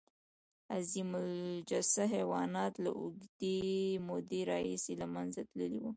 عظیم 0.75 1.11
الجثه 1.21 2.03
حیوانات 2.15 2.73
له 2.83 2.91
اوږدې 2.99 3.59
مودې 4.07 4.41
راهیسې 4.51 4.93
له 5.01 5.07
منځه 5.13 5.41
تللي 5.49 5.79
وو. 5.81 5.89